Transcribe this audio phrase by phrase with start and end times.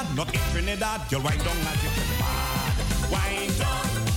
[0.00, 1.00] Trinidad, not in Trinidad.
[1.10, 3.10] You'll wind down like you can.
[3.10, 4.09] Wind down.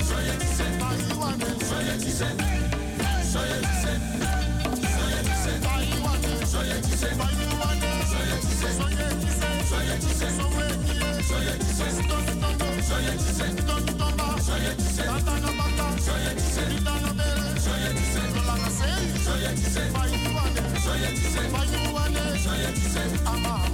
[0.07, 0.77] Soy hechicero.
[1.67, 2.37] Soy hechicero.
[3.31, 3.97] Soy hechicero.
[6.47, 6.69] Soy hechicero.
[6.69, 7.25] Soy hechicero.
[9.67, 10.45] Soy hechicero.
[10.47, 11.83] Soy hechicero.
[12.79, 13.51] Soy hechicero.
[15.99, 16.77] Soy hechicero.
[17.65, 18.31] Soy hechicero.
[19.25, 19.91] Soy hechicero.
[20.83, 21.96] Soy hechicero.
[22.37, 23.66] Papa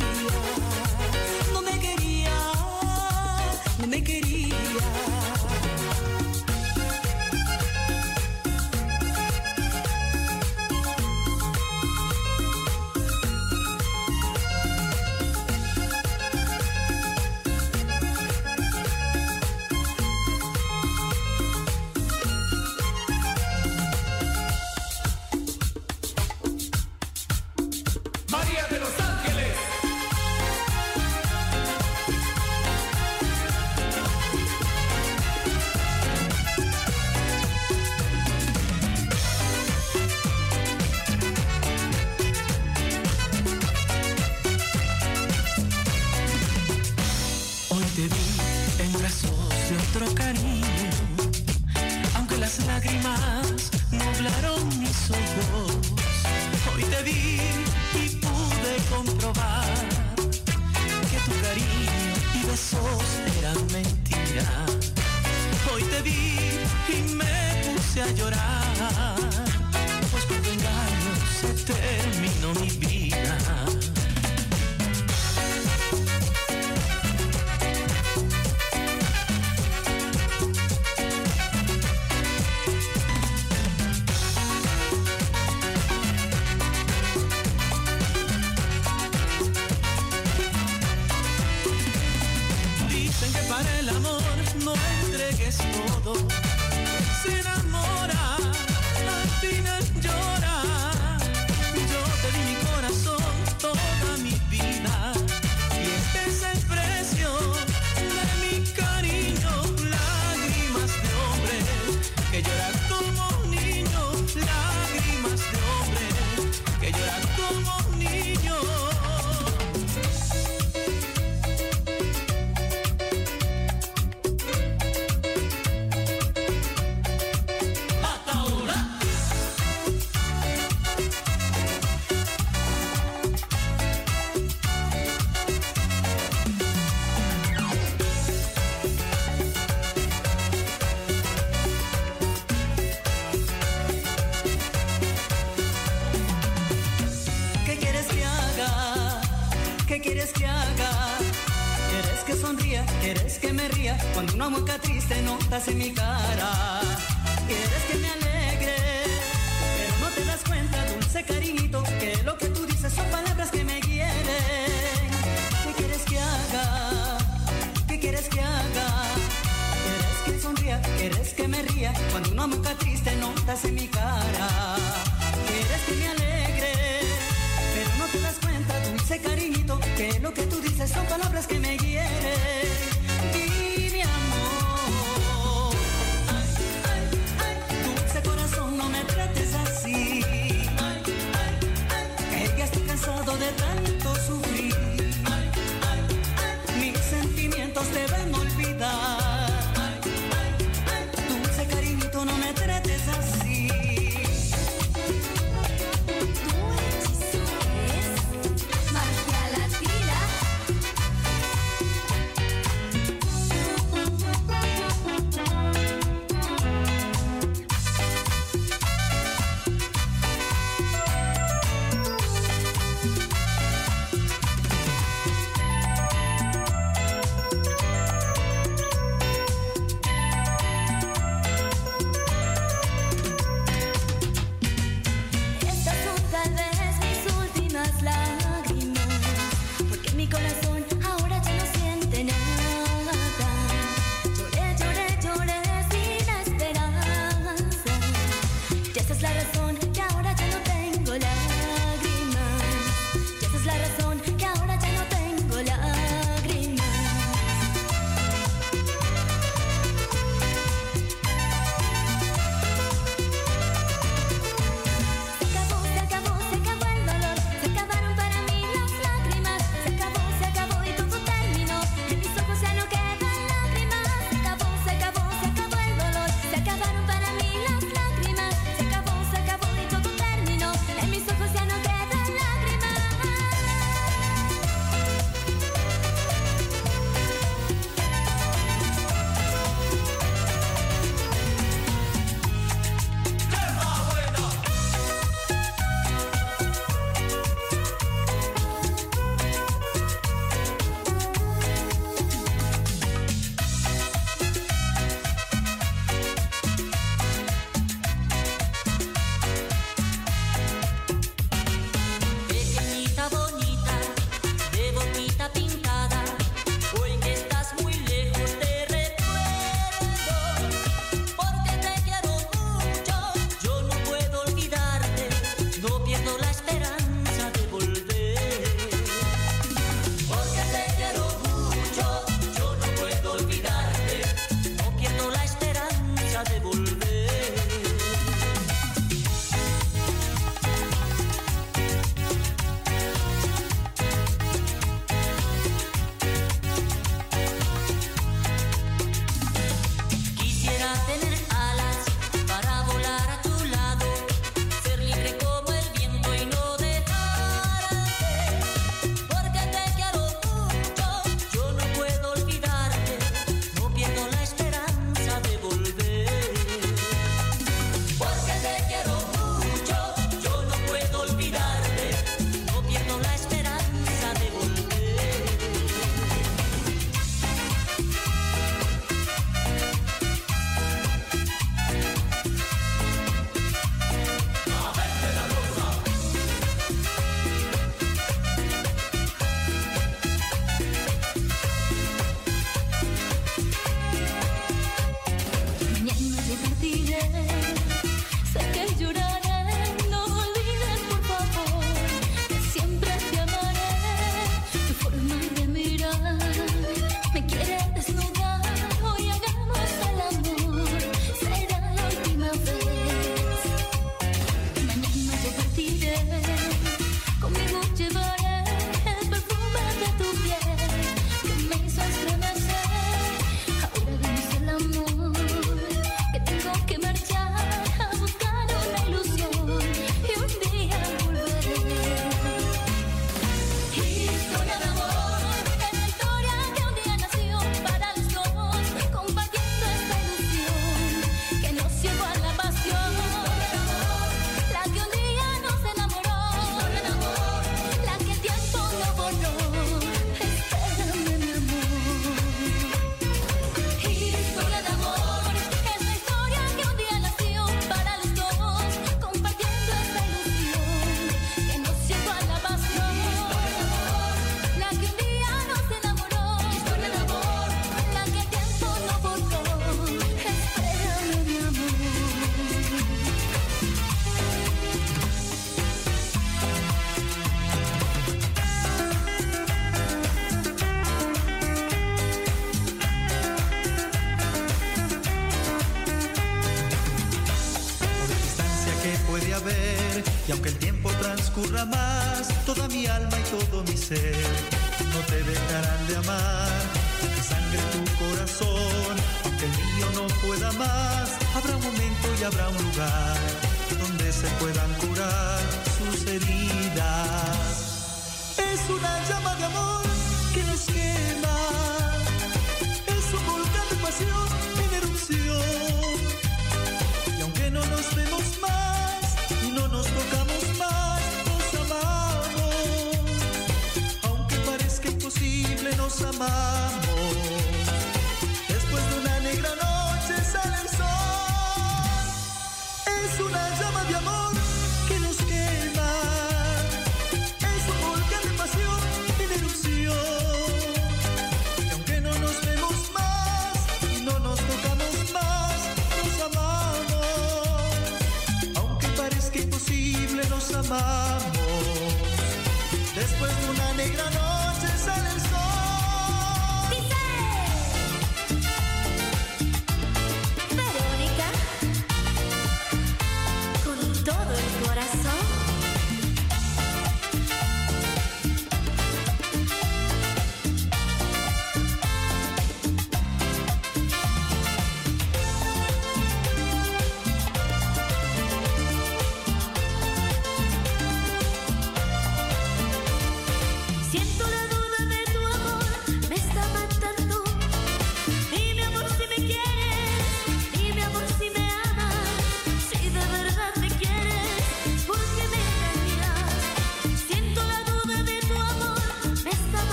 [0.00, 2.36] quería, no me quería,
[3.78, 5.19] no me quería.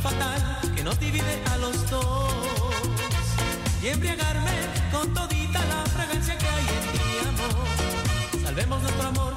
[0.00, 2.32] fatal que nos divide a los dos.
[3.82, 4.50] Y embriagarme
[4.92, 8.44] con todita la fragancia que hay en mi amor.
[8.44, 9.29] Salvemos nuestro amor.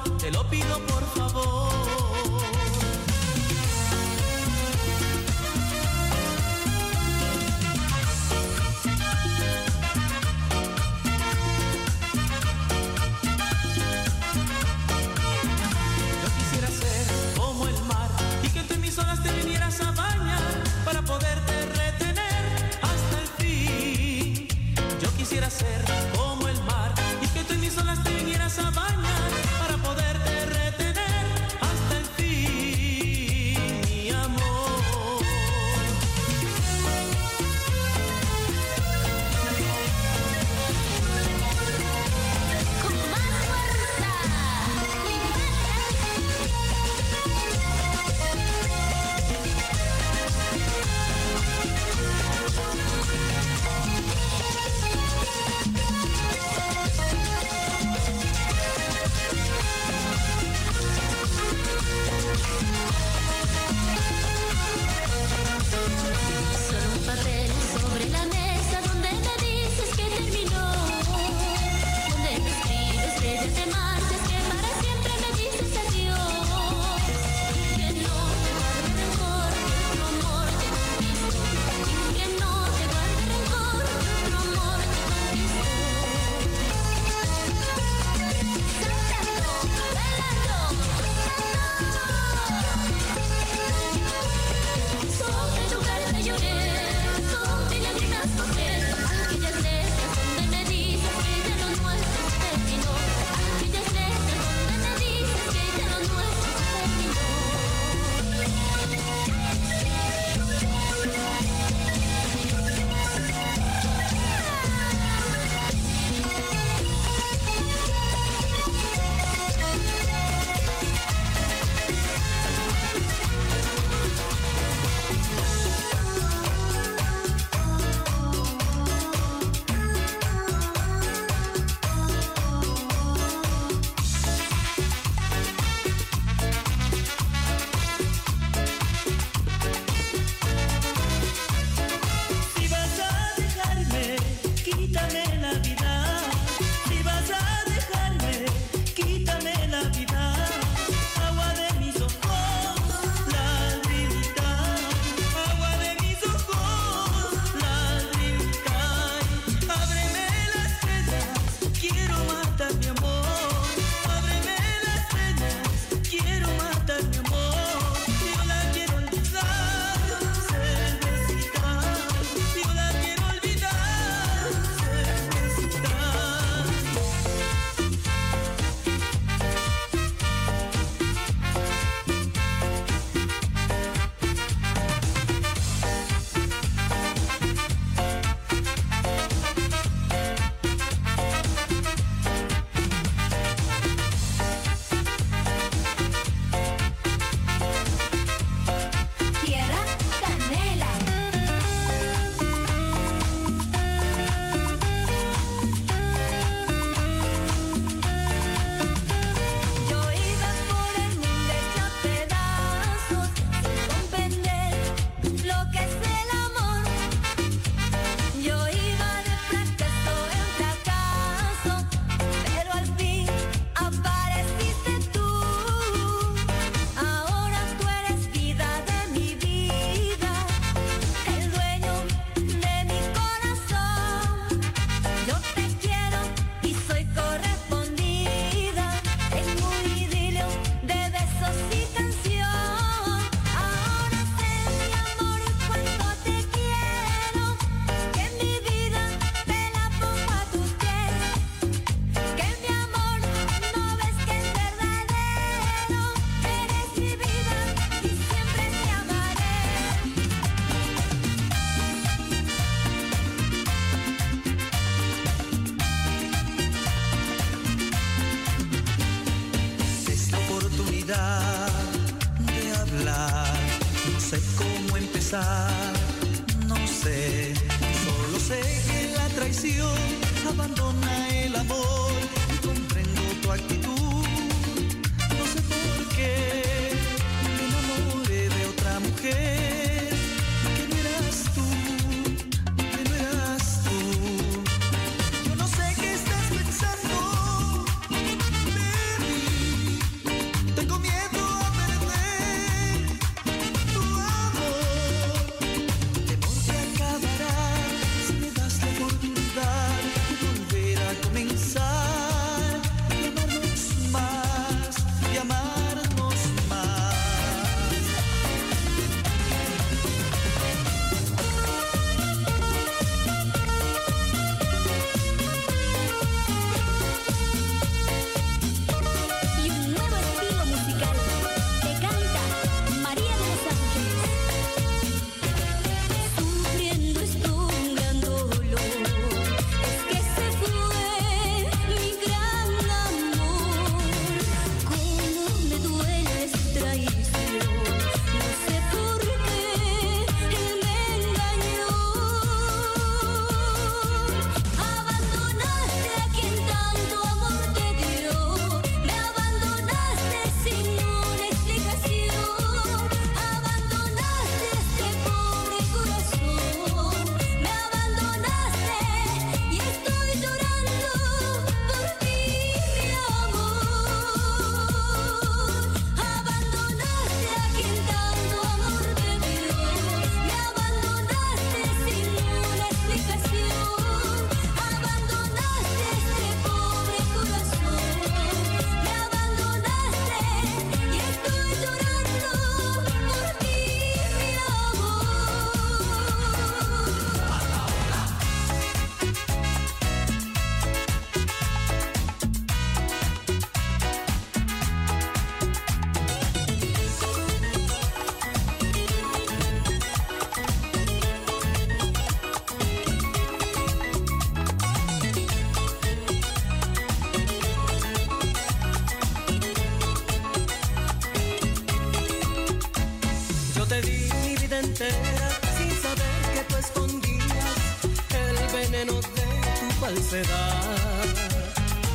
[429.04, 429.42] llenos de
[429.80, 431.24] tu falsedad.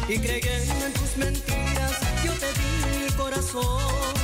[0.08, 4.19] Y creyendo en tus mentiras, yo te di mi corazón.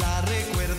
[0.00, 0.69] La recuerdo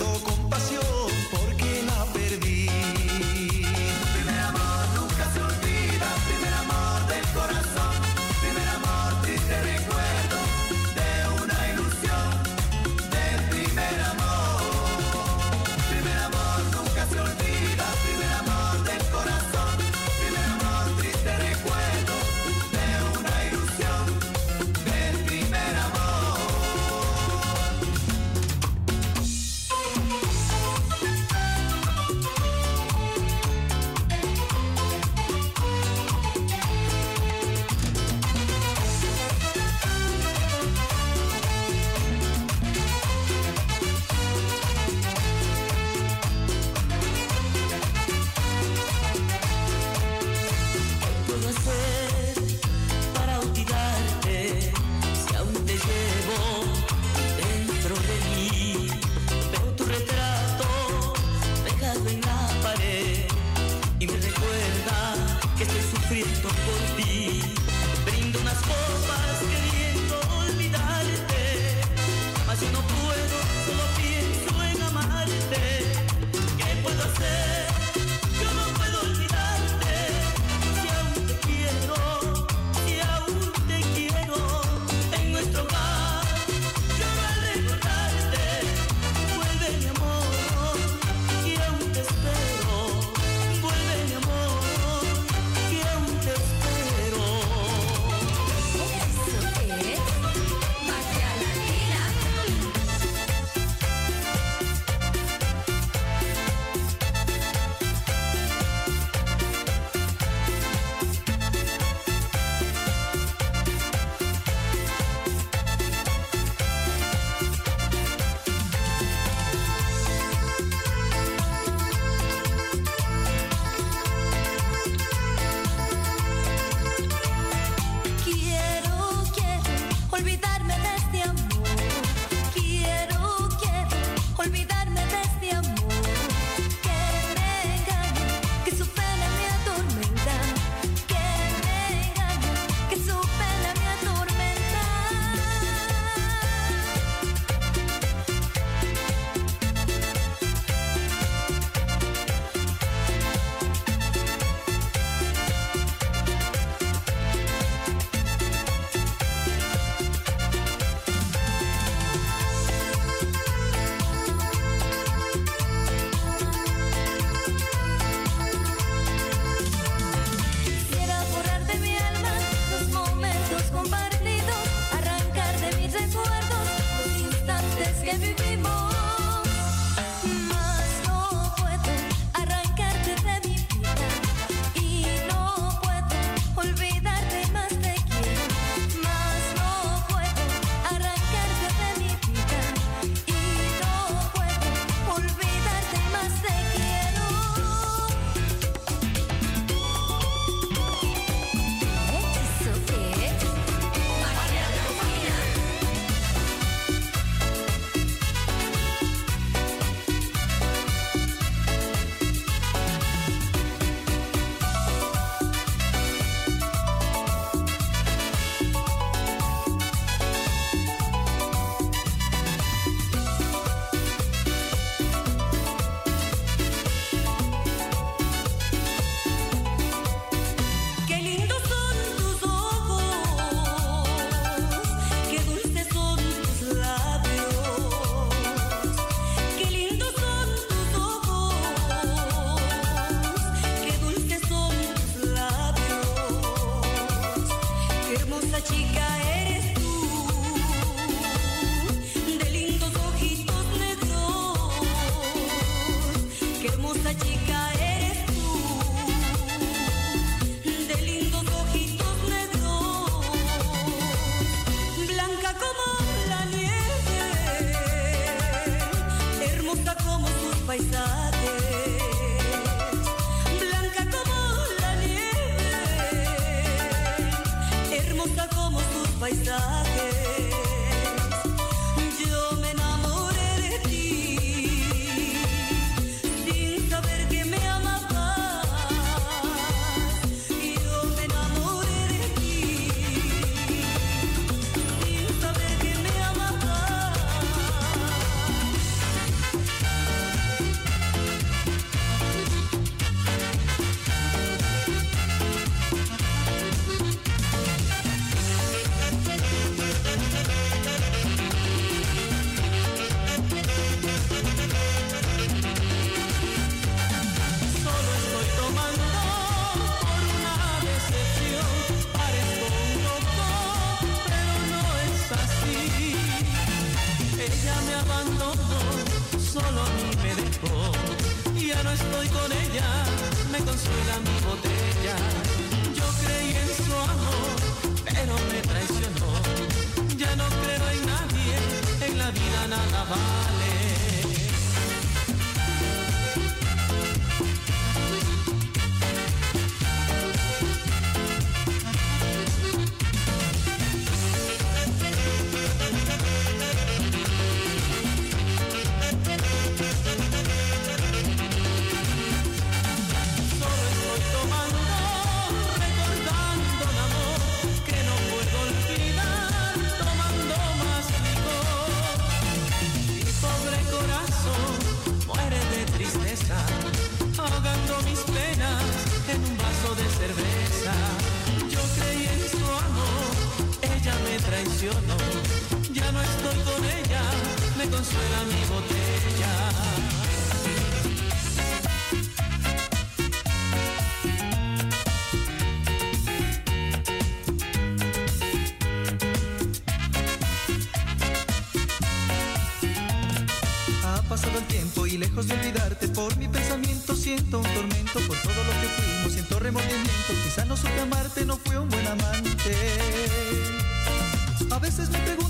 [414.92, 415.41] vocês me perguntam.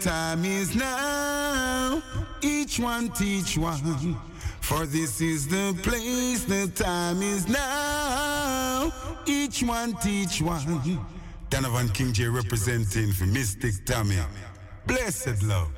[0.00, 2.02] time is now.
[2.42, 4.16] Each one teach one.
[4.60, 8.92] For this is the place, the time is now.
[9.26, 10.98] Each one teach one.
[11.50, 14.16] Donovan King J representing for Mystic Tommy.
[14.86, 15.70] Blessed love.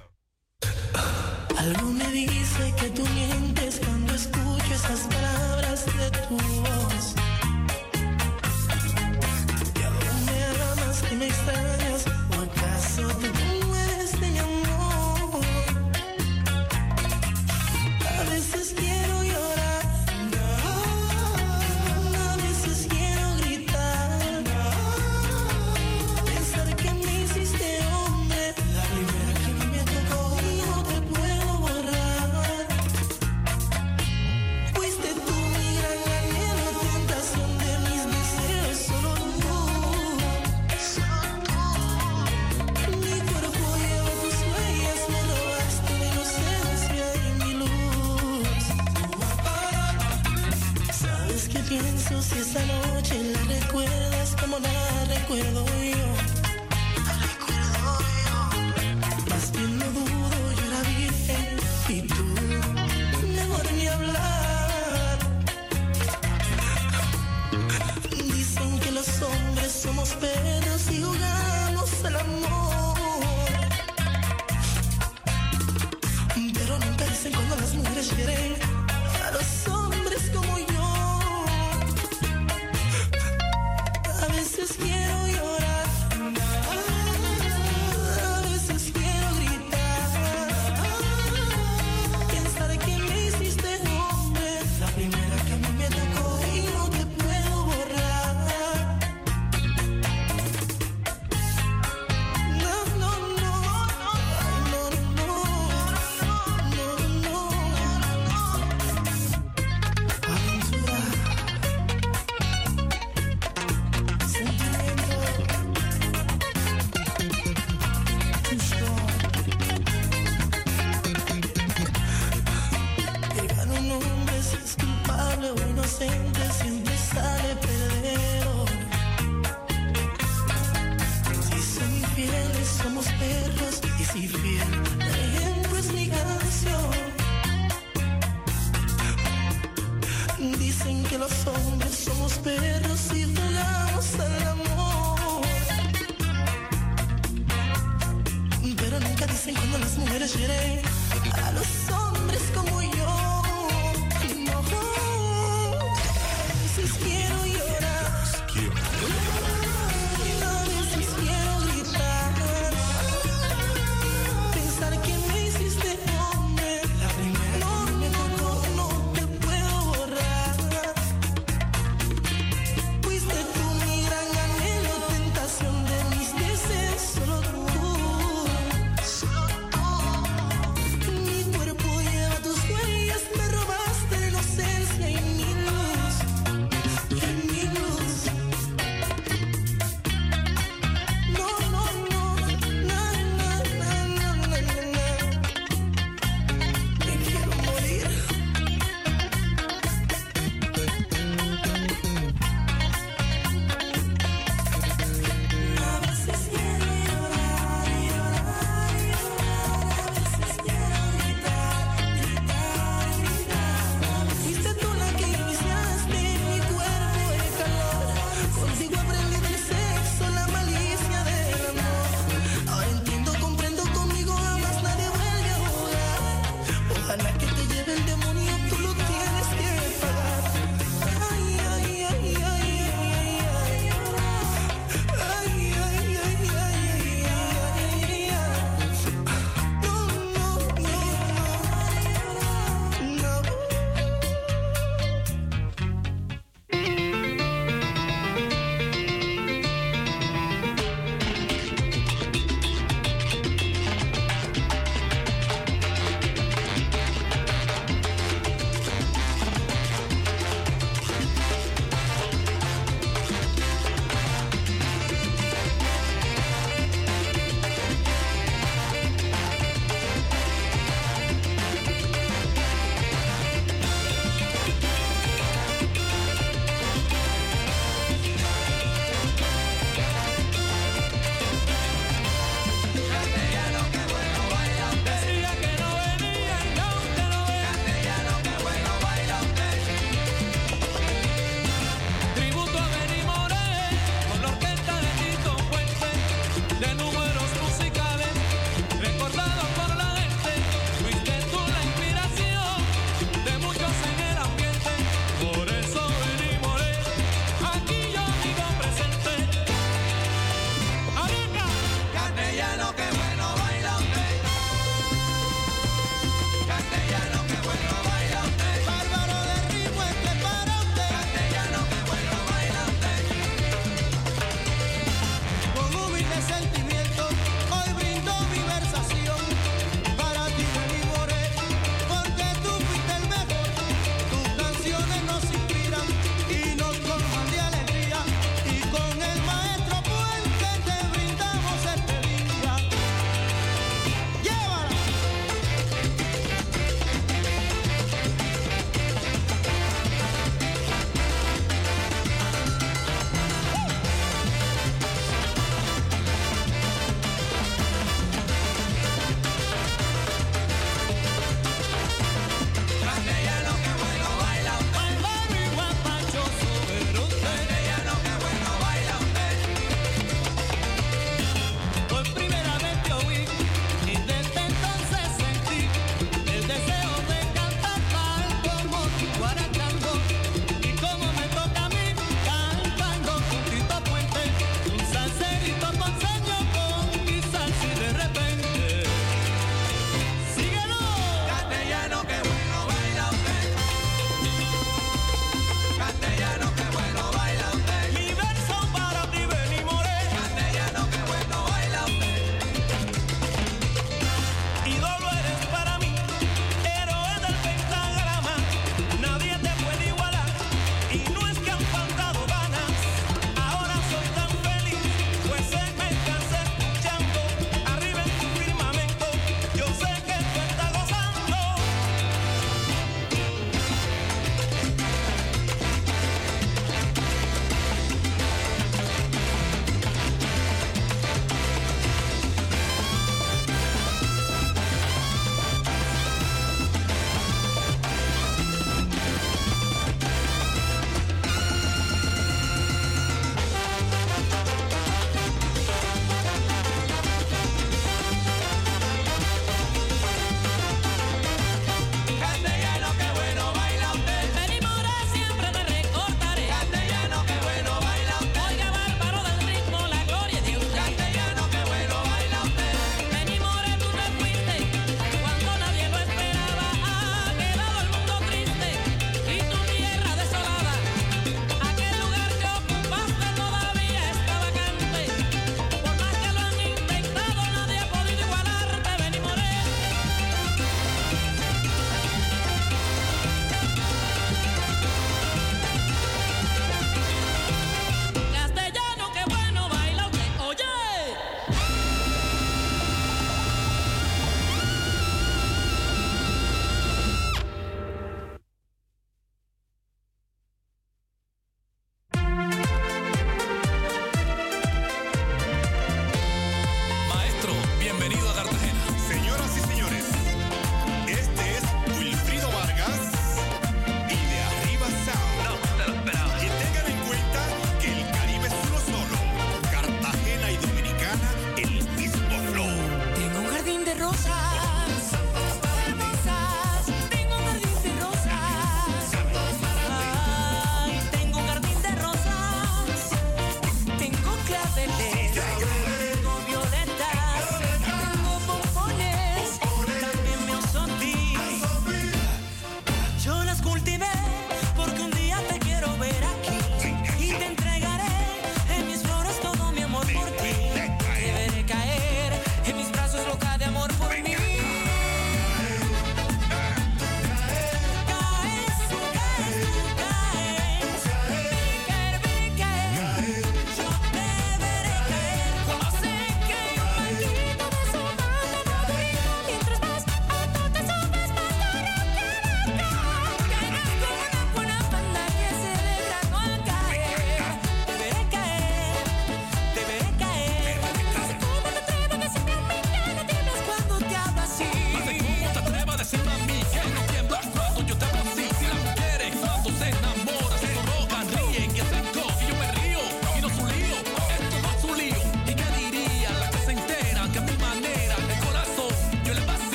[78.03, 78.62] this feeling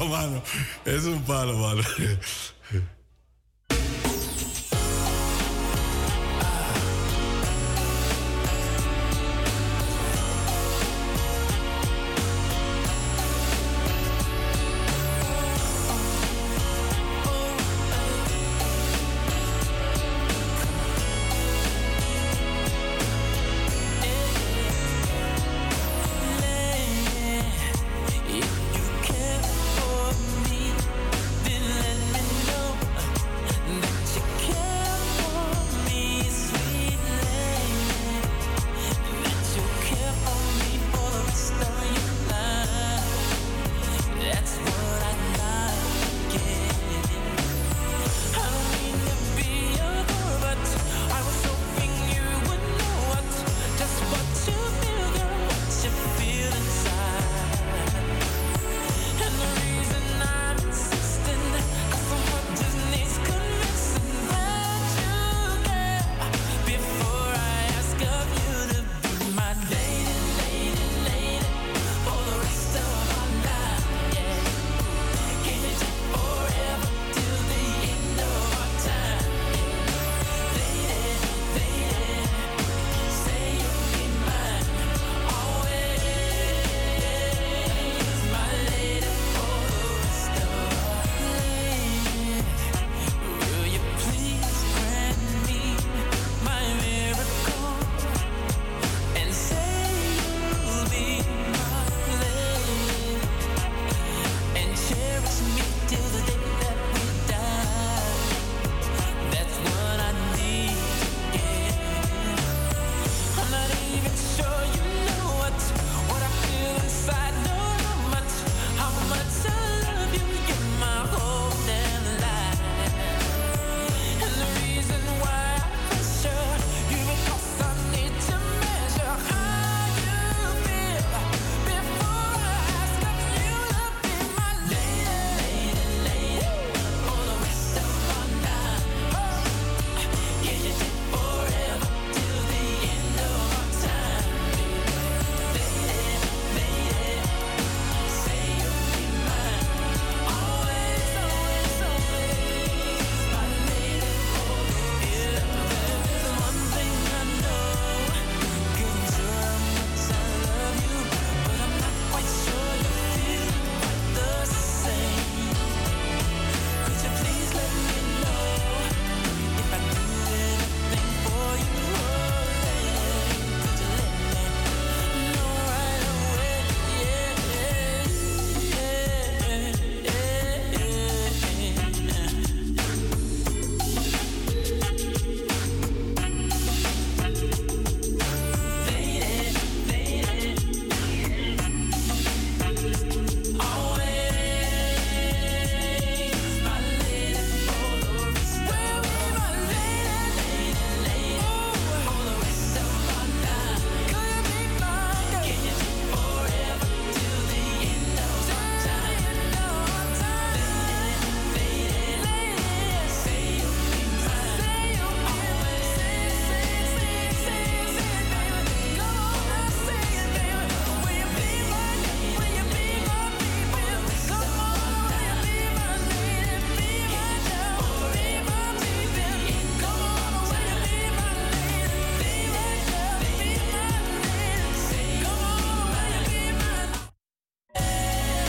[0.00, 0.42] palo, mano.
[0.84, 1.82] Es un palo, mano.